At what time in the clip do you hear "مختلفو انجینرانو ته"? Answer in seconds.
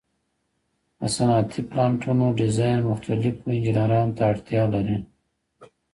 2.91-4.23